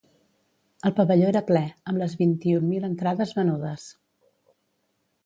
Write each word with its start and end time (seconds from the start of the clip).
El 0.89 0.93
pavelló 0.99 1.27
era 1.31 1.43
ple, 1.49 1.61
amb 1.91 2.01
les 2.03 2.15
vint-i-un 2.21 2.65
mil 2.71 2.87
entrades 2.89 3.35
venudes. 3.41 3.85